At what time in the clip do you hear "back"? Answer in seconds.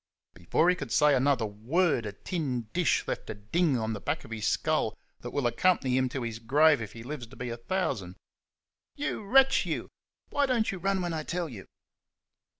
4.01-4.25